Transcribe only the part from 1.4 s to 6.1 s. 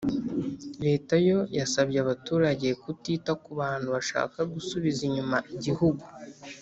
yasabye abaturage kutita kubantu bashaka gusubiza inyuma igihugu